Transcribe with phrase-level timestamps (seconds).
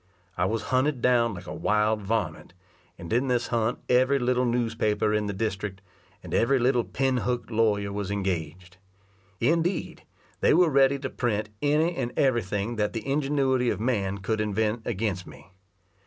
[0.35, 2.53] I was hunted down like a wild varment,
[2.97, 5.79] and in this hunt every little newspaper in the district,
[6.23, 8.77] and every little pin hook lawyer was engaged.
[9.39, 10.01] Indeed,
[10.39, 14.41] they were ready to print any and every thing that the ingenuity of man could
[14.41, 15.51] invent against me.